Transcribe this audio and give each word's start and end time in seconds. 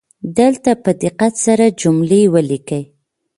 دلته 0.39 0.71
په 0.83 0.91
دقت 1.03 1.33
سره 1.45 1.65
جملې 1.81 2.21
ولیکئ. 2.33 2.83